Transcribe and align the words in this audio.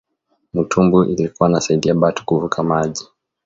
Mutumbu 0.53 1.03
ilikuwa 1.05 1.49
nasaidia 1.49 1.93
batu 1.95 2.25
kuvuka 2.25 2.63
maji 2.63 3.07